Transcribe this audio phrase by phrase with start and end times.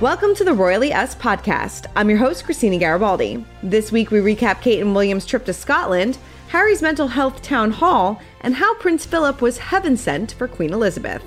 [0.00, 1.84] Welcome to the Royally Us podcast.
[1.94, 3.44] I'm your host, Christina Garibaldi.
[3.62, 6.16] This week we recap Kate and William's trip to Scotland,
[6.48, 11.22] Harry's mental health town hall, and how Prince Philip was heaven sent for Queen Elizabeth.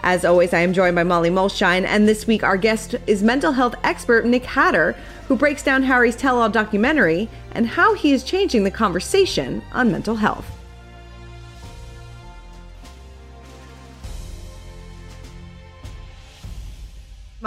[0.00, 3.52] As always, I am joined by Molly Mulshine, and this week our guest is mental
[3.52, 4.96] health expert Nick Hatter,
[5.28, 9.92] who breaks down Harry's tell all documentary and how he is changing the conversation on
[9.92, 10.57] mental health.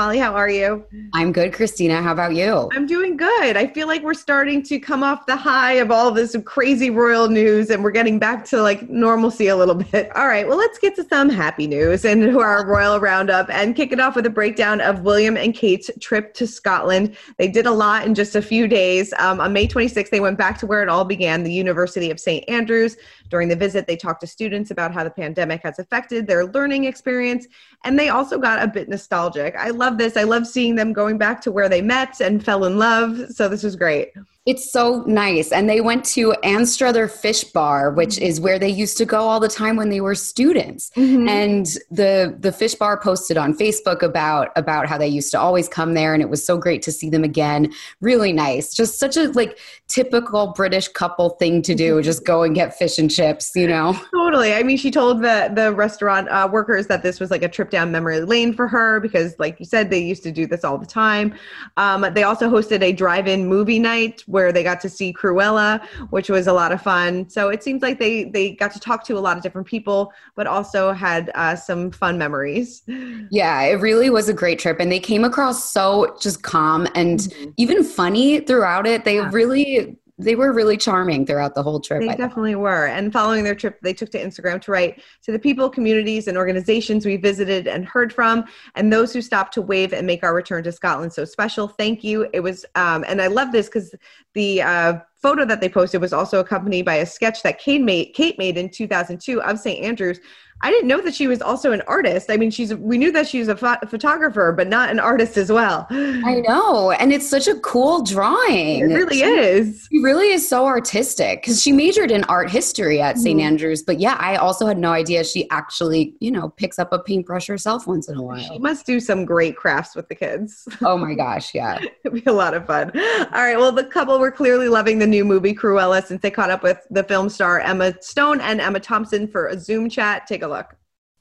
[0.02, 0.84] Molly, how are you?
[1.14, 2.02] I'm good, Christina.
[2.02, 2.72] How about you?
[2.74, 3.56] I'm doing good.
[3.56, 7.28] I feel like we're starting to come off the high of all this crazy royal
[7.28, 10.10] news and we're getting back to like normalcy a little bit.
[10.16, 13.92] All right, well, let's get to some happy news and our royal roundup and kick
[13.92, 17.16] it off with a breakdown of William and Kate's trip to Scotland.
[17.38, 19.14] They did a lot in just a few days.
[19.20, 22.20] Um, on May 26th, they went back to where it all began, the University of
[22.20, 22.44] St.
[22.50, 22.98] Andrews.
[23.30, 26.84] During the visit, they talked to students about how the pandemic has affected their learning
[26.84, 27.48] experience,
[27.86, 29.56] and they also got a bit nostalgic.
[29.56, 30.18] I love this.
[30.18, 33.32] I love seeing them going back to where they met and fell in love.
[33.32, 34.12] So this was great.
[34.48, 35.52] It's so nice.
[35.52, 39.40] And they went to Anstruther Fish Bar, which is where they used to go all
[39.40, 40.90] the time when they were students.
[40.96, 41.28] Mm-hmm.
[41.28, 45.70] And the the fish bar posted on Facebook about about how they used to always
[45.70, 47.72] come there and it was so great to see them again.
[48.00, 48.74] Really nice.
[48.74, 52.98] Just such a like typical British couple thing to do, just go and get fish
[52.98, 53.96] and chips, you know.
[54.12, 54.56] Totally.
[54.56, 57.70] I mean, she told the the restaurant uh, workers that this was like a trip
[57.70, 60.80] down memory lane for her because like you said they used to do this all
[60.80, 61.36] the time.
[61.78, 66.30] Um, they also hosted a drive-in movie night where they got to see Cruella, which
[66.30, 67.30] was a lot of fun.
[67.30, 70.14] So it seems like they they got to talk to a lot of different people,
[70.36, 72.84] but also had uh, some fun memories.
[73.30, 77.20] Yeah, it really was a great trip, and they came across so just calm and
[77.20, 77.52] mm-hmm.
[77.58, 79.06] even funny throughout it.
[79.06, 79.30] They yeah.
[79.32, 82.02] really they were really charming throughout the whole trip.
[82.02, 82.88] They definitely were.
[82.88, 86.38] And following their trip, they took to Instagram to write to the people, communities, and
[86.38, 88.46] organizations we visited and heard from,
[88.76, 91.68] and those who stopped to wave and make our return to Scotland so special.
[91.68, 92.28] Thank you.
[92.34, 93.96] It was, um, and I love this because
[94.34, 98.14] the uh, photo that they posted was also accompanied by a sketch that Kate made,
[98.14, 99.84] Kate made in 2002 of St.
[99.84, 100.20] Andrews
[100.64, 102.30] I didn't know that she was also an artist.
[102.30, 105.38] I mean, she's we knew that she was a pho- photographer, but not an artist
[105.38, 105.88] as well.
[105.90, 108.80] I know, and it's such a cool drawing.
[108.80, 109.88] It really she, is.
[109.92, 113.38] She really is so artistic because she majored in art history at St.
[113.38, 113.48] Mm-hmm.
[113.48, 113.84] Andrews.
[113.84, 117.48] But yeah, I also had no idea she actually, you know, picks up a paintbrush
[117.48, 118.40] herself once in a while.
[118.40, 120.68] She must do some great crafts with the kids.
[120.84, 122.92] Oh my gosh, yeah, it'd be a lot of fun.
[122.96, 126.50] All right, well, the couple were clearly loving the new movie Cruella since they caught
[126.50, 130.28] up with the film star Emma Stone and Emma Thompson for a Zoom chat.
[130.28, 130.76] Take a look.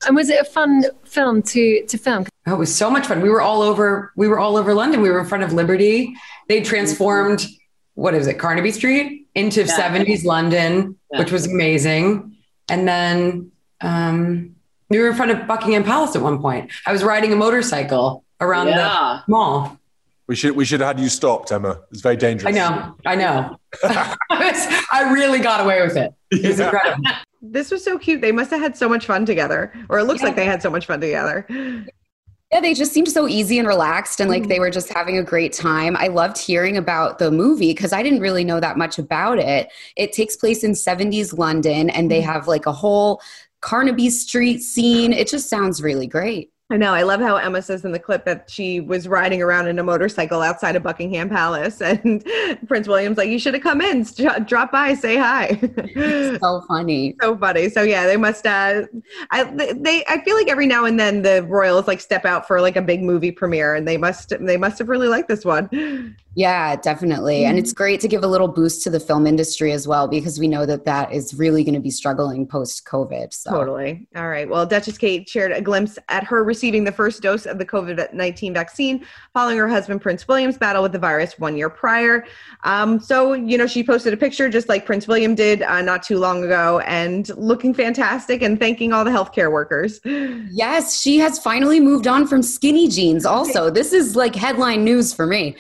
[0.07, 2.27] And was it a fun film to to film?
[2.47, 3.21] Oh, it was so much fun.
[3.21, 4.13] We were all over.
[4.17, 5.03] We were all over London.
[5.03, 6.15] We were in front of Liberty.
[6.49, 7.47] They transformed
[7.95, 9.91] what is it, Carnaby Street, into yeah.
[9.91, 11.19] 70s London, yeah.
[11.19, 12.35] which was amazing.
[12.71, 13.53] And then
[13.83, 14.57] um,
[14.89, 16.71] we were in front of Buckingham Palace at one point.
[16.87, 19.21] I was riding a motorcycle around yeah.
[19.27, 19.77] the mall.
[20.29, 21.81] We should we should have had you stopped, Emma.
[21.91, 22.55] It's very dangerous.
[22.55, 23.59] I know, I know.
[23.85, 26.15] I really got away with it.
[26.31, 27.03] It was incredible
[27.43, 28.21] this was so cute.
[28.21, 30.27] They must have had so much fun together, or it looks yeah.
[30.27, 31.47] like they had so much fun together.
[32.53, 35.23] Yeah, they just seemed so easy and relaxed and like they were just having a
[35.23, 35.97] great time.
[35.97, 39.71] I loved hearing about the movie because I didn't really know that much about it.
[39.95, 42.33] It takes place in 70s London and they mm-hmm.
[42.33, 43.23] have like a whole
[43.61, 45.13] Carnaby Street scene.
[45.13, 46.51] It just sounds really great.
[46.73, 46.95] I know.
[46.95, 49.83] I love how Emma says in the clip that she was riding around in a
[49.83, 52.25] motorcycle outside of Buckingham Palace, and
[52.69, 54.07] Prince William's like, "You should have come in,
[54.47, 55.59] drop by, say hi."
[56.41, 57.69] so funny, so funny.
[57.69, 58.47] So yeah, they must.
[58.47, 58.83] Uh,
[59.31, 60.05] I they.
[60.09, 62.83] I feel like every now and then the royals like step out for like a
[62.83, 64.33] big movie premiere, and they must.
[64.41, 66.17] They must have really liked this one.
[66.37, 67.45] Yeah, definitely.
[67.45, 70.39] And it's great to give a little boost to the film industry as well because
[70.39, 73.33] we know that that is really going to be struggling post COVID.
[73.33, 73.51] So.
[73.51, 74.07] Totally.
[74.15, 74.49] All right.
[74.49, 78.13] Well, Duchess Kate shared a glimpse at her receiving the first dose of the COVID
[78.13, 79.03] 19 vaccine
[79.33, 82.27] following her husband Prince William's battle with the virus one year prior.
[82.65, 86.03] Um, so, you know, she posted a picture just like Prince William did uh, not
[86.03, 90.01] too long ago and looking fantastic and thanking all the healthcare workers.
[90.05, 93.71] Yes, she has finally moved on from skinny jeans, also.
[93.81, 95.57] This is like headline news for me.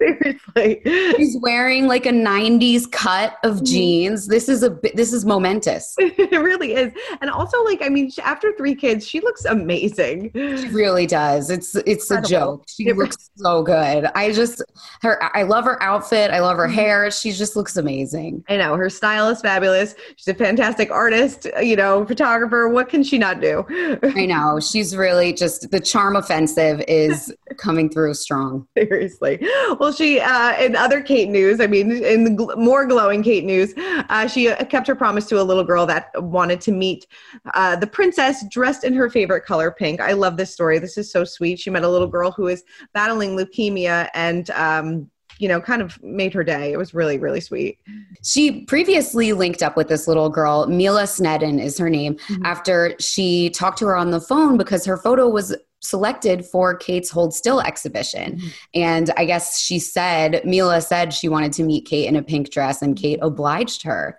[0.00, 0.80] Seriously.
[1.16, 3.64] She's wearing like a 90s cut of Mm-hmm.
[3.64, 4.26] jeans.
[4.28, 5.94] This is a this is momentous.
[5.98, 6.92] it really is.
[7.20, 10.30] And also like I mean after 3 kids she looks amazing.
[10.38, 11.50] She really does.
[11.50, 12.26] It's it's Incredible.
[12.26, 12.64] a joke.
[12.68, 14.04] She looks so good.
[14.14, 14.62] I just
[15.02, 16.30] her I love her outfit.
[16.30, 16.60] I love Mm-hmm.
[16.62, 17.10] her hair.
[17.10, 18.42] She just looks amazing.
[18.48, 19.94] I know her style is fabulous.
[20.16, 22.68] She's a fantastic artist, you know, photographer.
[22.68, 23.64] What can she not do?
[24.02, 24.58] I know.
[24.60, 28.66] She's really just the charm offensive is coming through strong.
[28.76, 29.38] Seriously.
[29.78, 33.44] Well, she, uh, in other Kate news, I mean, in the gl- more glowing Kate
[33.44, 33.72] news,
[34.08, 37.06] uh, she uh, kept her promise to a little girl that wanted to meet
[37.54, 40.00] uh, the princess dressed in her favorite color, pink.
[40.00, 40.78] I love this story.
[40.78, 41.58] This is so sweet.
[41.58, 46.02] She met a little girl who is battling leukemia and, um, you know, kind of
[46.02, 46.72] made her day.
[46.72, 47.78] It was really, really sweet.
[48.24, 52.44] She previously linked up with this little girl, Mila Sneddon is her name, Mm-hmm.
[52.44, 57.08] after she talked to her on the phone because her photo was selected for Kate's
[57.08, 58.36] Hold Still exhibition.
[58.36, 58.48] Mm-hmm.
[58.74, 62.50] And I guess she said, Mila said she wanted to meet Kate in a pink
[62.50, 64.18] dress, and Kate obliged her.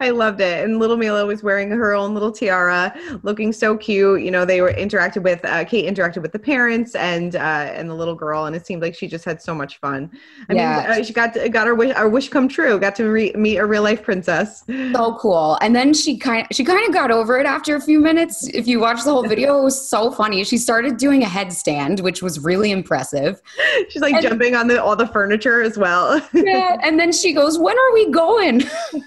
[0.00, 0.64] I loved it.
[0.64, 4.22] And little Mila was wearing her own little tiara, looking so cute.
[4.22, 7.88] You know, they were interacted with uh, Kate interacted with the parents and uh, and
[7.90, 10.10] the little girl, and it seemed like she just had so much fun.
[10.48, 10.86] I Yeah.
[10.90, 12.78] mean, uh, she got to, got her wish, our wish come true.
[12.78, 14.64] Got to re- meet a real life princess.
[14.92, 15.58] So cool.
[15.60, 18.46] And then she kind she kind of got over it after a few minutes.
[18.48, 20.44] If you watch the whole video, it was so funny.
[20.44, 23.40] She started doing a headstand, which was really impressive.
[23.88, 26.20] She's like And- jumping on the all the furniture as well.
[26.32, 26.76] Yeah.
[26.82, 28.62] And then she goes, "When are we going?"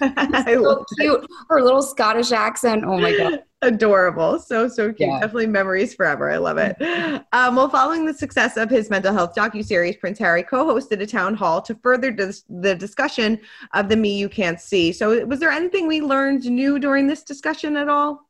[0.54, 1.26] So cute.
[1.48, 2.84] Her little Scottish accent.
[2.86, 3.42] Oh my god.
[3.62, 5.20] adorable so so cute Yeah.
[5.20, 6.76] definitely memories forever i love it
[7.34, 11.34] um, well following the success of his mental health docu-series prince harry co-hosted a town
[11.34, 13.38] hall to further dis- the discussion
[13.74, 17.22] of the me you can't see so was there anything we learned new during this
[17.22, 18.26] discussion at all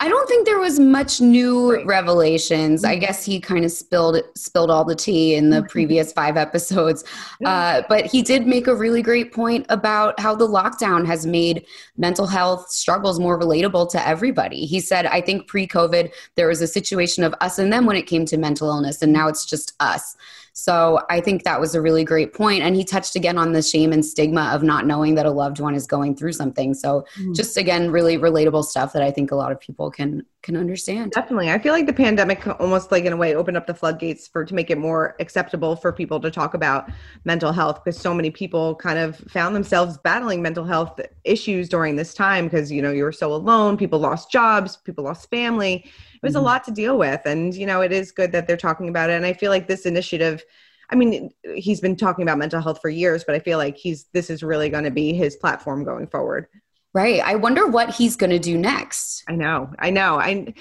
[0.00, 1.86] I don't think there was much new Right.
[1.86, 2.84] revelations.
[2.84, 3.00] I mm-hmm.
[3.00, 5.66] guess he kind of spilled spilled all the tea in the mm-hmm.
[5.66, 7.04] previous five episodes.
[7.44, 11.66] Uh, but he did make a really great point about how the lockdown has made
[11.96, 14.66] mental health struggles more relatable to everybody.
[14.66, 18.06] He said, "I think pre-COVID there was a situation of us and them when it
[18.06, 20.16] came to mental illness, and now it's just us."
[20.58, 22.64] So I think that was a really great point.
[22.64, 25.60] And he touched again on the shame and stigma of not knowing that a loved
[25.60, 26.74] one is going through something.
[26.74, 27.32] So mm-hmm.
[27.34, 31.10] just again, really relatable stuff that I think a lot of people can can understand.
[31.12, 34.28] definitely i feel like the pandemic almost like in a way opened up the floodgates
[34.28, 36.90] for to make it more acceptable for people to talk about
[37.24, 41.96] mental health because so many people kind of found themselves battling mental health issues during
[41.96, 45.84] this time because you know you were so alone people lost jobs people lost family
[45.84, 46.44] it was a Mhm.
[46.44, 49.14] lot to deal with and you know it is good that they're talking about it
[49.14, 50.44] and i feel like this initiative
[50.90, 54.04] i mean he's been talking about mental health for years but i feel like he's
[54.12, 56.46] this is really going to be his platform going forward
[56.94, 57.20] Right.
[57.20, 59.22] I wonder what he's going to do next.
[59.28, 60.18] I know, I know.
[60.18, 60.52] I,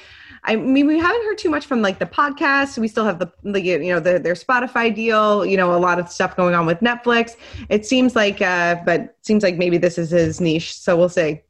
[0.43, 2.77] I mean, we haven't heard too much from like the podcast.
[2.77, 5.46] We still have the, the you know, the, their Spotify deal.
[5.46, 7.38] You know, a lot of stuff going on with Netflix.
[7.69, 10.77] It seems like, uh, but seems like maybe this is his niche.
[10.77, 11.41] So we'll see.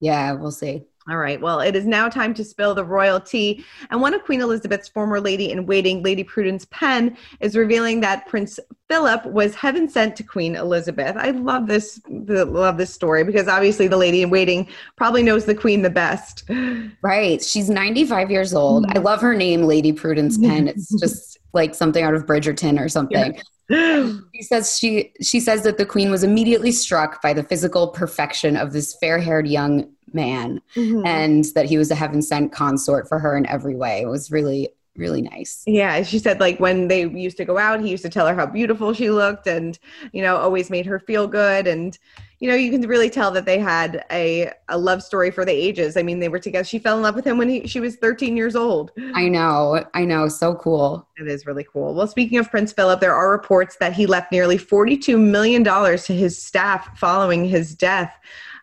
[0.00, 0.86] Yeah, we'll see.
[1.08, 1.40] All right.
[1.40, 3.64] Well, it is now time to spill the royal tea.
[3.90, 8.26] And one of Queen Elizabeth's former lady in waiting, Lady Prudence Penn, is revealing that
[8.26, 11.16] Prince Philip was heaven sent to Queen Elizabeth.
[11.16, 15.54] I love this, love this story because obviously the lady in waiting probably knows the
[15.56, 16.44] Queen the best.
[17.02, 17.42] Right.
[17.42, 18.86] She's 95 years old.
[18.86, 19.04] I mm-hmm.
[19.04, 20.68] love her name, Lady Prudence Penn.
[20.68, 23.40] It's just like something out of Bridgerton or something.
[24.34, 28.54] She says she she says that the queen was immediately struck by the physical perfection
[28.54, 31.06] of this fair-haired young man Mhm.
[31.06, 34.02] and that he was a heaven sent consort for her in every way.
[34.02, 35.62] It was really really nice.
[35.66, 38.34] Yeah, she said like when they used to go out, he used to tell her
[38.34, 39.78] how beautiful she looked and
[40.12, 41.98] you know, always made her feel good and
[42.42, 45.52] you know, you can really tell that they had a a love story for the
[45.52, 45.96] ages.
[45.96, 46.64] I mean, they were together.
[46.64, 48.90] She fell in love with him when he, she was 13 years old.
[49.14, 49.84] I know.
[49.94, 50.26] I know.
[50.26, 51.06] So cool.
[51.16, 51.94] It is really cool.
[51.94, 56.12] Well, speaking of Prince Philip, there are reports that he left nearly $42 million to
[56.12, 58.18] his staff following his death.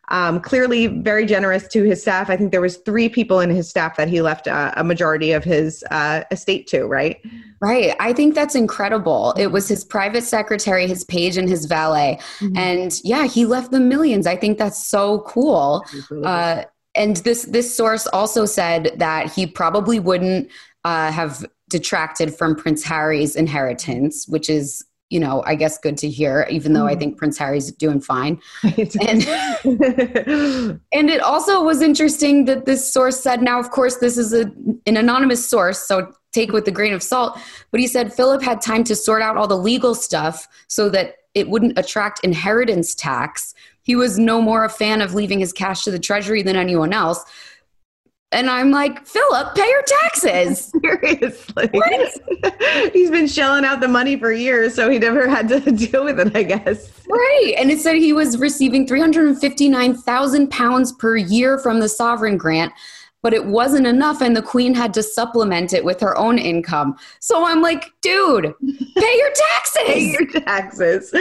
[0.10, 2.30] Um, clearly, very generous to his staff.
[2.30, 5.32] I think there was three people in his staff that he left uh, a majority
[5.32, 6.86] of his uh, estate to.
[6.86, 7.22] Right.
[7.62, 7.96] Right.
[8.00, 9.34] I think that's incredible.
[9.38, 12.20] It was his private secretary, his page, and his valet.
[12.40, 12.58] Mm-hmm.
[12.58, 14.26] And yeah, he left them millions.
[14.28, 15.86] I think that's so cool.
[16.24, 16.64] Uh,
[16.96, 20.50] and this this source also said that he probably wouldn't
[20.84, 26.10] uh, have detracted from Prince Harry's inheritance, which is you know, I guess good to
[26.10, 27.00] hear, even though I mm.
[27.00, 28.40] think Prince Harry's doing fine.
[28.64, 29.28] and,
[30.92, 34.52] and it also was interesting that this source said, now, of course, this is a,
[34.86, 37.40] an anonymous source, so take with a grain of salt,
[37.72, 41.16] but he said Philip had time to sort out all the legal stuff so that
[41.34, 43.54] it wouldn't attract inheritance tax.
[43.82, 46.94] He was no more a fan of leaving his cash to the treasury than anyone
[46.94, 47.24] else.
[48.32, 50.72] And I'm like, Philip, pay your taxes.
[50.82, 51.70] Seriously.
[52.94, 56.20] He's been shelling out the money for years, so he never had to deal with
[56.20, 56.92] it, I guess.
[57.08, 57.56] Right.
[57.58, 62.72] And it said he was receiving 359,000 pounds per year from the sovereign grant,
[63.22, 66.96] but it wasn't enough, and the queen had to supplement it with her own income.
[67.20, 68.54] So I'm like, dude,
[68.98, 69.84] pay your taxes.
[69.86, 71.12] pay your taxes.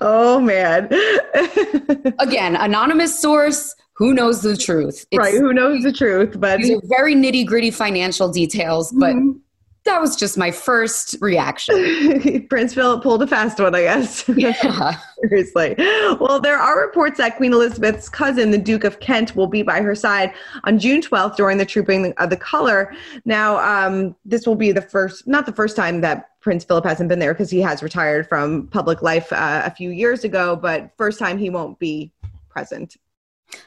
[0.00, 0.86] Oh, man.
[2.18, 5.06] Again, anonymous source who knows the truth?
[5.10, 6.40] It's, right, who knows the truth?
[6.40, 9.38] But these are very nitty gritty financial details, but mm-hmm.
[9.84, 12.46] That was just my first reaction.
[12.50, 14.28] Prince Philip pulled a fast one, I guess.
[14.42, 14.96] Yeah.
[15.20, 15.74] Seriously.
[15.78, 19.80] Well, there are reports that Queen Elizabeth's cousin, the Duke of Kent, will be by
[19.80, 20.32] her side
[20.64, 22.92] on June 12th during the Trooping of the Color.
[23.24, 27.08] Now, um, this will be the first, not the first time that Prince Philip hasn't
[27.08, 30.90] been there because he has retired from public life uh, a few years ago, but
[30.96, 32.10] first time he won't be
[32.48, 32.96] present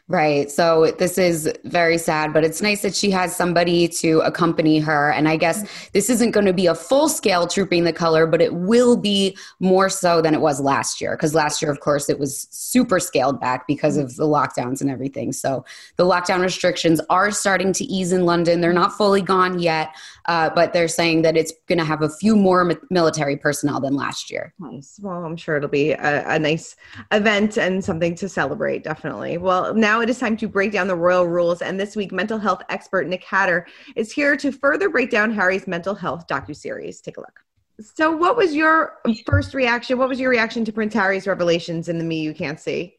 [0.07, 0.51] Right.
[0.51, 5.11] So this is very sad, but it's nice that she has somebody to accompany her.
[5.11, 8.41] And I guess this isn't going to be a full scale trooping the color, but
[8.41, 11.15] it will be more so than it was last year.
[11.15, 14.89] Because last year, of course, it was super scaled back because of the lockdowns and
[14.89, 15.31] everything.
[15.31, 15.65] So
[15.97, 18.61] the lockdown restrictions are starting to ease in London.
[18.61, 22.09] They're not fully gone yet, uh, but they're saying that it's going to have a
[22.09, 24.53] few more military personnel than last year.
[24.59, 24.99] Nice.
[25.01, 26.75] Well, I'm sure it'll be a, a nice
[27.11, 29.37] event and something to celebrate, definitely.
[29.37, 31.61] Well, now it is time to break down the royal rules.
[31.61, 35.67] And this week, mental health expert Nick Hatter is here to further break down Harry's
[35.67, 37.01] mental health docu-series.
[37.01, 37.39] Take a look.
[37.95, 39.97] So, what was your first reaction?
[39.97, 42.95] What was your reaction to Prince Harry's revelations in the Me You Can't See?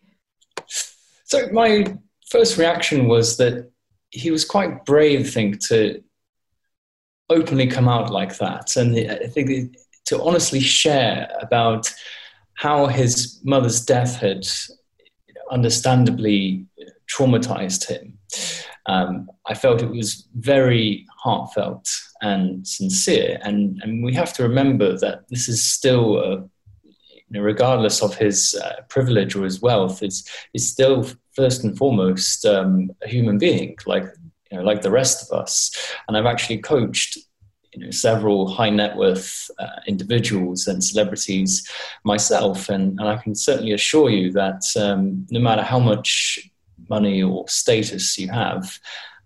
[0.67, 1.97] So, my
[2.29, 3.71] first reaction was that
[4.11, 6.03] he was quite brave, I think, to
[7.31, 8.77] openly come out like that.
[8.77, 11.93] And I think to honestly share about
[12.55, 14.47] how his mother's death had
[15.51, 16.67] understandably
[17.09, 18.19] traumatized him.
[18.87, 21.89] Um, I felt it was very heartfelt
[22.21, 23.39] and sincere.
[23.43, 26.31] And, and we have to remember that this is still, a,
[26.85, 31.77] you know, regardless of his uh, privilege or his wealth, is, is still first and
[31.77, 34.05] foremost um, a human being, like,
[34.51, 35.71] you know, like the rest of us.
[36.07, 37.19] And I've actually coached
[37.77, 41.71] you know, several high net worth uh, individuals and celebrities
[42.05, 46.39] myself, and, and I can certainly assure you that um, no matter how much
[46.89, 48.79] money or status you have,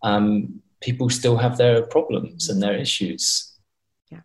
[0.02, 3.52] um, people still have their problems and their issues.
[4.10, 4.20] Yeah.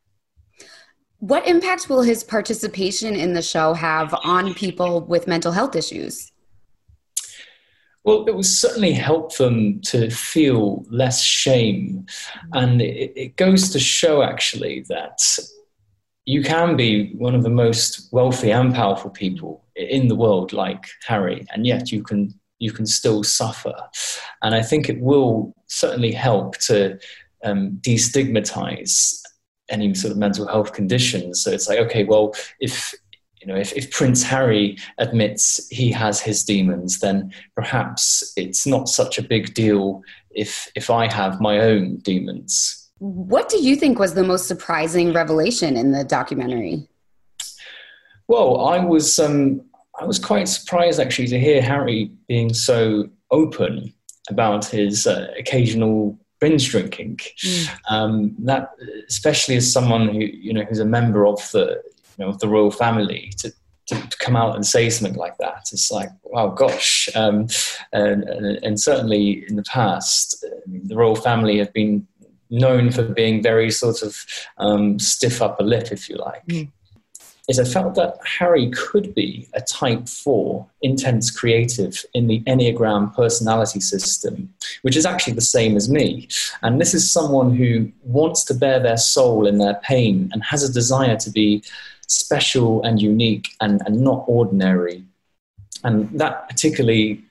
[1.19, 6.31] What impact will his participation in the show have on people with mental health issues?
[8.05, 12.05] Well, it will certainly help them to feel less shame.
[12.53, 15.19] And it, it, goes to show actually that
[16.25, 20.85] you can be one of the most wealthy and powerful people in the world, like
[21.07, 23.75] Harry, and yet you can you can still suffer.
[24.41, 26.97] And I think it will certainly help to
[27.43, 29.19] um, destigmatize
[29.69, 31.43] any sort of mental health conditions.
[31.43, 32.93] So it's like, okay, well, if
[33.45, 38.89] you know, if, if Prince Harry admits he has his demons, then perhaps it's not
[38.89, 42.89] such a big deal if if I have my own demons.
[42.97, 46.87] What do you think was the most surprising revelation in the documentary?
[48.27, 49.61] Well, I was um,
[49.99, 53.93] I was quite surprised actually to hear Harry being so open
[54.29, 57.17] about his uh, occasional binge drinking.
[57.17, 57.69] Mm.
[57.89, 58.71] Um, that,
[59.07, 61.83] especially as someone who you know who's a member of the
[62.17, 63.51] you know, of the royal family to,
[63.87, 65.67] to, to, come out and say something like that.
[65.71, 67.09] It's like, wow, gosh.
[67.15, 67.47] Um,
[67.93, 72.07] and, and, and, certainly in the past, the royal family have been
[72.49, 74.17] known for being very sort of
[74.57, 76.45] um, stiff upper lip, if you like.
[76.47, 76.71] Mm.
[77.47, 83.15] Is I felt that Harry could be a type four intense creative in the Enneagram
[83.15, 86.27] personality system, which is actually the same as me.
[86.63, 90.63] And this is someone who wants to bear their soul in their pain and has
[90.63, 91.61] a desire to be
[92.07, 95.03] special and unique and, and not ordinary.
[95.83, 97.25] And that particularly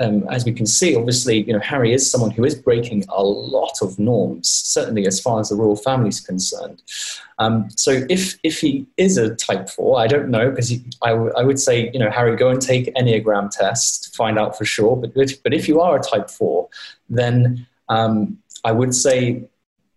[0.00, 3.22] um, as we can see, obviously, you know, Harry is someone who is breaking a
[3.22, 6.82] lot of norms, certainly as far as the royal family is concerned.
[7.38, 11.32] Um, so if if he is a type four, I don't know because I, w-
[11.36, 14.64] I would say, you know, Harry, go and take enneagram test to find out for
[14.64, 14.96] sure.
[14.96, 16.68] But if, but if you are a type four,
[17.08, 19.44] then um, I would say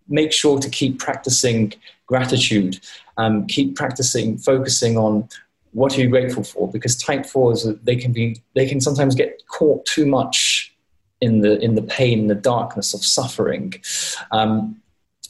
[0.07, 1.73] make sure to keep practicing
[2.07, 2.79] gratitude,
[3.17, 5.29] um, keep practicing focusing on
[5.73, 6.71] what are you grateful for?
[6.71, 10.73] Because type fours, they can be, they can sometimes get caught too much
[11.21, 13.73] in the in the pain, the darkness of suffering,
[14.31, 14.81] um,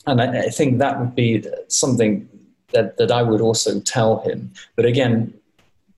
[0.05, 2.27] and I, I think that would be something
[2.74, 4.51] that that I would also tell him.
[4.75, 5.34] But again,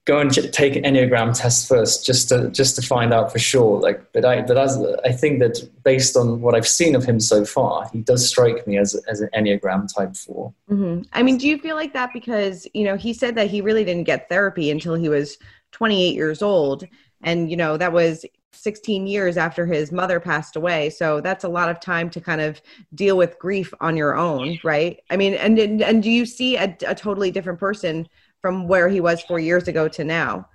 [0.10, 3.80] go and take an enneagram test first just to just to find out for sure
[3.80, 4.76] like but i but as
[5.06, 8.66] i think that based on what i've seen of him so far he does strike
[8.66, 11.02] me as as an enneagram type 4 mm-hmm.
[11.14, 13.86] i mean do you feel like that because you know he said that he really
[13.86, 15.38] didn't get therapy until he was
[15.74, 16.86] 28 years old
[17.22, 21.50] and you know that was 16 years after his mother passed away so that's a
[21.50, 22.60] lot of time to kind of
[22.96, 26.76] deal with grief on your own right i mean and and do you see a,
[26.88, 28.08] a totally different person
[28.42, 30.48] from where he was four years ago to now?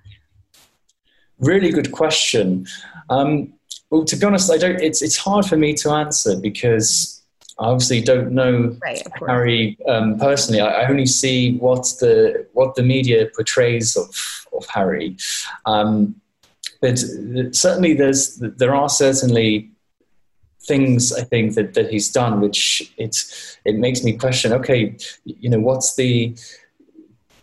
[1.39, 2.67] Really good question.
[3.11, 3.53] Um,
[3.91, 4.81] well, to be honest, I don't.
[4.81, 7.23] It's it's hard for me to answer because
[7.59, 10.61] I obviously don't know right, Harry um, personally.
[10.61, 14.15] I, I, only see what the what the media portrays of
[14.57, 15.17] of Harry.
[15.67, 16.21] Um,
[16.81, 16.99] but
[17.53, 19.71] certainly, there's there are certainly
[20.67, 24.53] things I think that, that he's done, which it's it makes me question.
[24.53, 26.37] Okay, you know, what's the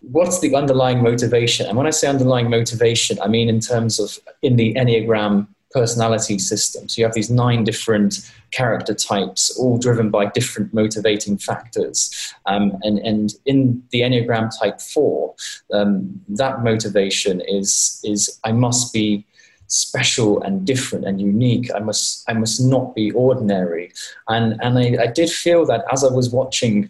[0.01, 1.67] what's the underlying motivation?
[1.67, 6.37] And when I say underlying motivation, I mean in terms of in the Enneagram personality
[6.37, 6.89] system.
[6.89, 12.33] So you have these nine different character types, all driven by different motivating factors.
[12.45, 15.35] Um, and, and in the Enneagram type four,
[15.73, 19.25] um, that motivation is, is I must be
[19.67, 21.69] special and different and unique.
[21.73, 23.93] I must, I must not be ordinary.
[24.27, 26.89] And, and I, I did feel that as I was watching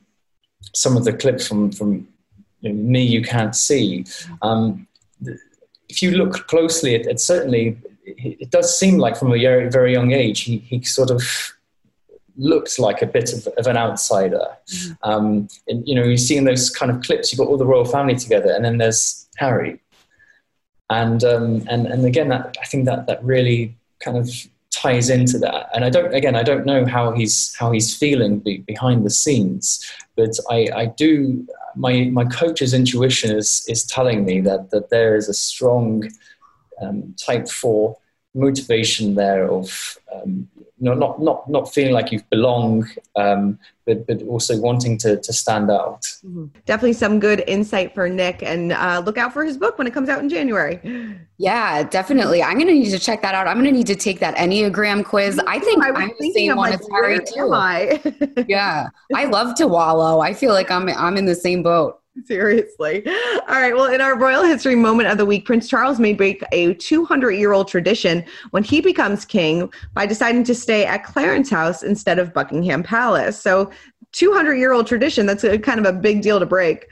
[0.73, 2.07] some of the clips from, from
[2.61, 4.05] you know, me you can't see.
[4.41, 4.87] Um,
[5.89, 9.91] if you look closely, it, it, certainly it does seem like from a very, very
[9.93, 11.21] young age he, he sort of
[12.37, 14.45] looked like a bit of, of an outsider.
[14.67, 15.09] Mm-hmm.
[15.09, 17.65] Um, and, you know, you see in those kind of clips, you've got all the
[17.65, 19.79] royal family together, and then there's Harry.
[20.89, 24.29] And um, and and again, that, I think that that really kind of
[24.81, 25.69] ties into that.
[25.73, 29.09] And I don't, again, I don't know how he's how he's feeling be, behind the
[29.09, 29.65] scenes,
[30.15, 31.45] but I, I do.
[31.75, 36.09] My my coach's intuition is is telling me that that there is a strong
[36.81, 37.97] um, type four
[38.33, 40.47] motivation there of um,
[40.81, 45.17] you know, not not not feeling like you belong, um, but but also wanting to
[45.17, 46.01] to stand out.
[46.01, 46.45] Mm-hmm.
[46.65, 49.93] Definitely some good insight for Nick, and uh, look out for his book when it
[49.93, 50.79] comes out in January.
[51.41, 52.43] Yeah, definitely.
[52.43, 53.47] I'm going to need to check that out.
[53.47, 55.41] I'm going to need to take that Enneagram quiz.
[55.47, 57.51] I think I am the same one as Harry too.
[57.51, 57.99] I?
[58.47, 60.19] yeah, I love to wallow.
[60.19, 62.00] I feel like I'm I'm in the same boat.
[62.25, 63.07] Seriously.
[63.07, 63.75] All right.
[63.75, 67.31] Well, in our royal history moment of the week, Prince Charles may break a 200
[67.31, 72.19] year old tradition when he becomes king by deciding to stay at Clarence House instead
[72.19, 73.39] of Buckingham Palace.
[73.39, 73.71] So
[74.13, 76.87] 200 year old tradition that's a, kind of a big deal to break.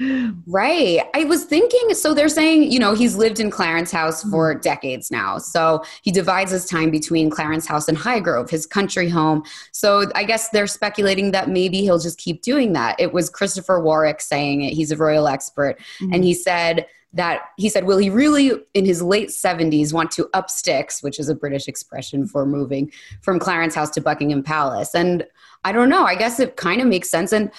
[0.47, 1.01] Right.
[1.13, 4.61] I was thinking so they're saying you know he's lived in clarence house for mm-hmm.
[4.61, 5.37] decades now.
[5.37, 9.43] So he divides his time between clarence house and highgrove his country home.
[9.71, 12.95] So i guess they're speculating that maybe he'll just keep doing that.
[12.99, 14.73] It was christopher warwick saying it.
[14.73, 15.77] He's a royal expert.
[15.99, 16.13] Mm-hmm.
[16.13, 20.29] and he said that he said, Will he really, in his late 70s, want to
[20.33, 22.91] up sticks, which is a British expression for moving
[23.21, 24.93] from Clarence House to Buckingham Palace?
[24.93, 25.25] And
[25.63, 26.03] I don't know.
[26.03, 27.31] I guess it kind of makes sense.
[27.31, 27.51] And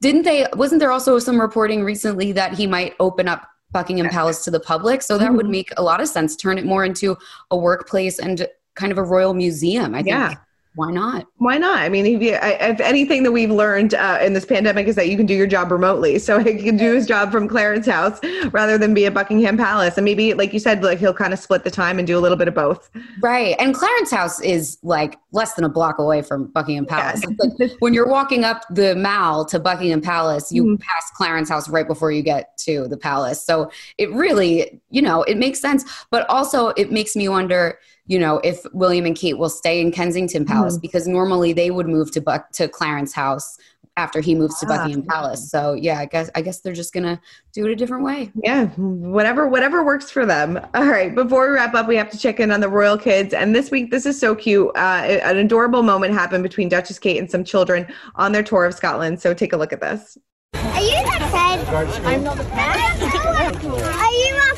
[0.00, 4.44] didn't they, wasn't there also some reporting recently that he might open up Buckingham Palace
[4.44, 5.02] to the public?
[5.02, 5.36] So that mm-hmm.
[5.36, 7.16] would make a lot of sense, turn it more into
[7.50, 9.94] a workplace and kind of a royal museum.
[9.94, 10.34] I think yeah
[10.76, 11.26] why not?
[11.38, 11.78] Why not?
[11.78, 15.08] I mean, if, you, if anything that we've learned uh, in this pandemic is that
[15.08, 16.18] you can do your job remotely.
[16.18, 18.20] So he can do his job from Clarence House
[18.52, 19.96] rather than be at Buckingham Palace.
[19.96, 22.20] And maybe, like you said, like he'll kind of split the time and do a
[22.20, 22.90] little bit of both.
[23.22, 23.56] Right.
[23.58, 27.22] And Clarence House is like less than a block away from Buckingham Palace.
[27.24, 27.46] Yeah.
[27.58, 30.76] Like when you're walking up the Mall to Buckingham Palace, you mm-hmm.
[30.76, 33.42] pass Clarence House right before you get to the palace.
[33.42, 35.84] So it really, you know, it makes sense.
[36.10, 39.90] But also, it makes me wonder you know, if William and Kate will stay in
[39.90, 40.82] Kensington Palace mm-hmm.
[40.82, 43.58] because normally they would move to Buck to Clarence House
[43.96, 45.50] after he moves to ah, Buckingham Palace.
[45.50, 47.20] So yeah, I guess I guess they're just gonna
[47.52, 48.30] do it a different way.
[48.42, 50.60] Yeah, whatever whatever works for them.
[50.74, 53.32] All right, before we wrap up, we have to check in on the royal kids.
[53.34, 54.68] And this week, this is so cute.
[54.76, 58.74] Uh, an adorable moment happened between Duchess Kate and some children on their tour of
[58.74, 59.20] Scotland.
[59.20, 60.18] So take a look at this.
[60.54, 61.68] Are you the pet?
[62.04, 63.02] I'm not the pet.
[63.02, 64.52] Are you my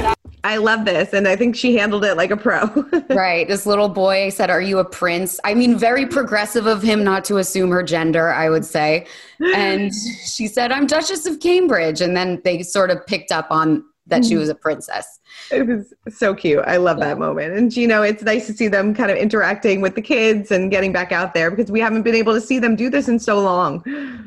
[0.00, 0.16] princess?
[0.44, 1.12] I love this.
[1.12, 2.66] And I think she handled it like a pro.
[3.10, 3.46] right.
[3.46, 5.38] This little boy said, Are you a prince?
[5.44, 9.06] I mean, very progressive of him not to assume her gender, I would say.
[9.54, 9.92] And
[10.26, 12.00] she said, I'm Duchess of Cambridge.
[12.00, 14.40] And then they sort of picked up on that she mm-hmm.
[14.40, 15.20] was a princess.
[15.50, 16.64] It was so cute.
[16.66, 17.54] I love that moment.
[17.54, 20.70] And you know, it's nice to see them kind of interacting with the kids and
[20.70, 23.18] getting back out there because we haven't been able to see them do this in
[23.18, 23.82] so long.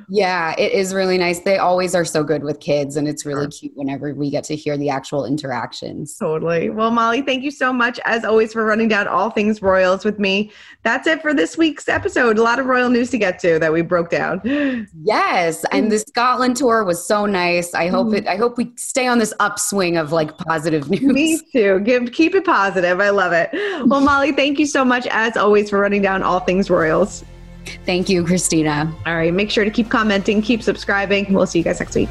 [0.08, 1.40] Yeah, it is really nice.
[1.40, 4.56] They always are so good with kids and it's really cute whenever we get to
[4.56, 6.18] hear the actual interactions.
[6.18, 6.70] Totally.
[6.70, 10.20] Well, Molly, thank you so much as always for running down all things royals with
[10.20, 10.52] me.
[10.84, 12.38] That's it for this week's episode.
[12.38, 14.42] A lot of royal news to get to that we broke down.
[15.04, 17.74] Yes, and the Scotland tour was so nice.
[17.74, 18.16] I hope mm-hmm.
[18.16, 21.14] it I hope we stay on this upswing of like positive news.
[21.14, 21.80] Me too.
[21.82, 23.00] Give keep it positive.
[23.00, 23.50] I love it.
[23.88, 27.24] Well, Molly, thank you so much as always for running down all things royals.
[27.86, 28.94] Thank you, Christina.
[29.06, 31.34] All right, make sure to keep commenting, keep subscribing.
[31.34, 32.10] We'll see you guys next week.